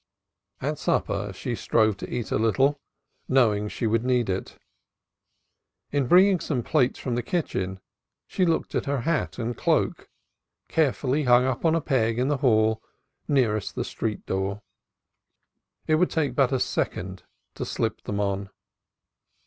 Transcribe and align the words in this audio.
At 0.61 0.79
supper 0.79 1.31
she 1.31 1.53
strove 1.53 1.95
to 1.97 2.11
eat 2.11 2.31
a 2.31 2.39
little, 2.39 2.81
knowing 3.27 3.67
she 3.67 3.85
would 3.85 4.03
need 4.03 4.31
it. 4.31 4.57
In 5.91 6.07
bringing 6.07 6.39
some 6.39 6.63
plates 6.63 6.97
from 6.97 7.13
the 7.13 7.21
kitchen 7.21 7.79
she 8.25 8.43
looked 8.43 8.73
at 8.73 8.87
her 8.87 9.01
hat 9.01 9.37
and 9.37 9.55
cloak, 9.55 10.09
carefully 10.67 11.25
hung 11.25 11.45
up 11.45 11.65
on 11.65 11.73
the 11.73 11.81
peg 11.81 12.17
in 12.17 12.29
the 12.29 12.37
hall 12.37 12.81
nearest 13.27 13.75
the 13.75 13.85
street 13.85 14.25
door. 14.25 14.63
It 15.85 15.93
would 15.97 16.09
take 16.09 16.33
but 16.33 16.51
a 16.51 16.59
second 16.59 17.21
to 17.53 17.63
slip 17.63 18.01
them 18.01 18.19
on. 18.19 18.49